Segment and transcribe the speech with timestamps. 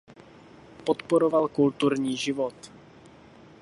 [0.83, 2.71] Podporoval kulturní život.